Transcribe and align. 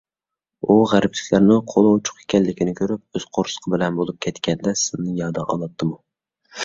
ئۇ 0.67 0.77
غەربلىكلەرنىڭ 0.93 1.59
قولى 1.73 1.91
ئوچۇق 1.97 2.23
ئىكەنلىكىنى 2.23 2.73
كۆرۈپ، 2.81 3.19
ئۆز 3.19 3.29
قورسىقى 3.39 3.75
بىلەن 3.77 4.01
بولۇپ 4.01 4.19
كەتكەندە 4.27 4.75
سىلىنى 4.85 5.15
يادىغا 5.23 5.57
ئالاتتىمۇ؟ 5.59 6.01